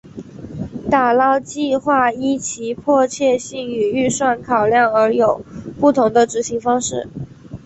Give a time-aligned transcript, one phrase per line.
[0.89, 5.45] 打捞计画依其迫切性与预算考量而有
[5.79, 7.07] 不同的执行方式。